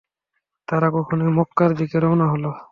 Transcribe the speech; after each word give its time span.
তারা 0.67 0.87
তখনই 0.95 1.29
মক্কার 1.37 1.69
দিকে 1.79 1.97
রওনা 2.03 2.25
হল। 2.33 2.43